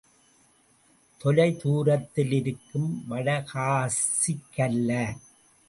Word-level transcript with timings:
தொலை 1.21 1.47
தூரத்திலிருக்கும் 1.61 2.89
வட 3.07 3.27
காசிக்கல்ல. 3.53 4.91